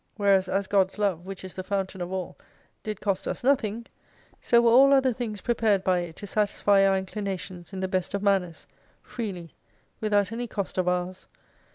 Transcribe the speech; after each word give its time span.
Whereas, 0.15 0.49
as 0.49 0.65
God's 0.65 0.97
love, 0.97 1.27
which 1.27 1.43
is 1.45 1.53
the 1.53 1.61
fountain 1.63 2.01
of 2.01 2.11
all, 2.11 2.35
did 2.81 3.01
cost 3.01 3.27
us 3.27 3.43
nothing: 3.43 3.85
so 4.39 4.59
were 4.59 4.71
all 4.71 4.91
other 4.95 5.13
things 5.13 5.41
prepared 5.41 5.83
by 5.83 5.99
it 5.99 6.15
to 6.15 6.25
satisfy 6.25 6.87
our 6.87 6.97
inclinations 6.97 7.71
in 7.71 7.81
the 7.81 7.87
best 7.87 8.15
of 8.15 8.23
manners, 8.23 8.65
freely, 9.03 9.53
without 9.99 10.31
any 10.31 10.47
cost 10.47 10.79
of 10.79 10.87
ours. 10.87 11.27